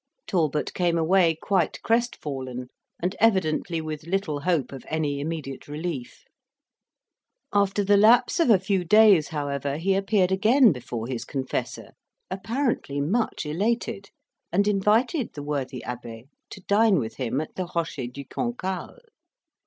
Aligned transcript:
Talbot 0.25 0.73
came 0.73 0.97
away 0.97 1.37
quite 1.39 1.79
crest 1.83 2.15
fallen, 2.15 2.69
and 2.99 3.15
evidently 3.19 3.79
with 3.81 4.07
little 4.07 4.39
hope 4.39 4.71
of 4.71 4.83
any 4.89 5.19
immediate 5.19 5.67
relief. 5.67 6.23
After 7.53 7.83
the 7.83 7.97
lapse 7.97 8.39
of 8.39 8.49
a 8.49 8.57
few 8.57 8.83
days, 8.83 9.27
however, 9.27 9.77
he 9.77 9.93
appeared 9.93 10.31
again 10.31 10.71
before 10.71 11.05
his 11.05 11.23
confessor, 11.23 11.91
apparently 12.31 12.99
much 12.99 13.45
elated, 13.45 14.09
and 14.51 14.67
invited 14.67 15.33
the 15.35 15.43
worthy 15.43 15.83
abbe 15.83 16.25
to 16.49 16.61
dine 16.61 16.97
with 16.97 17.17
him 17.17 17.39
at 17.39 17.53
the 17.53 17.69
Rocher 17.75 18.07
du 18.07 18.25
Cancale. 18.25 19.01